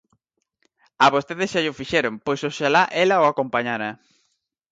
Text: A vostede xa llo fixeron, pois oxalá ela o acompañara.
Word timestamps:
A 1.05 1.07
vostede 1.15 1.49
xa 1.51 1.59
llo 1.65 1.77
fixeron, 1.79 2.13
pois 2.25 2.41
oxalá 2.49 2.83
ela 3.03 3.23
o 3.23 3.25
acompañara. 3.31 3.89